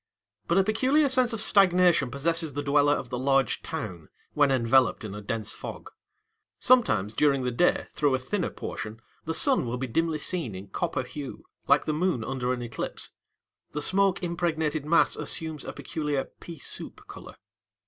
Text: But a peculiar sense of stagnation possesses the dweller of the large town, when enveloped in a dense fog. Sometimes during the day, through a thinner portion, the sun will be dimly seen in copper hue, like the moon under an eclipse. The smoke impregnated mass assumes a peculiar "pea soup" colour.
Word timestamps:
But 0.47 0.57
a 0.57 0.63
peculiar 0.63 1.07
sense 1.09 1.31
of 1.31 1.39
stagnation 1.39 2.09
possesses 2.09 2.53
the 2.53 2.63
dweller 2.63 2.93
of 2.95 3.09
the 3.11 3.19
large 3.19 3.61
town, 3.61 4.09
when 4.33 4.49
enveloped 4.49 5.05
in 5.05 5.13
a 5.13 5.21
dense 5.21 5.53
fog. 5.53 5.91
Sometimes 6.57 7.13
during 7.13 7.43
the 7.43 7.51
day, 7.51 7.85
through 7.93 8.15
a 8.15 8.17
thinner 8.17 8.49
portion, 8.49 8.99
the 9.25 9.35
sun 9.35 9.63
will 9.67 9.77
be 9.77 9.85
dimly 9.85 10.17
seen 10.17 10.55
in 10.55 10.69
copper 10.69 11.03
hue, 11.03 11.45
like 11.67 11.85
the 11.85 11.93
moon 11.93 12.23
under 12.23 12.51
an 12.51 12.63
eclipse. 12.63 13.11
The 13.73 13.81
smoke 13.83 14.23
impregnated 14.23 14.87
mass 14.87 15.15
assumes 15.15 15.63
a 15.63 15.71
peculiar 15.71 16.23
"pea 16.39 16.57
soup" 16.57 17.05
colour. 17.07 17.35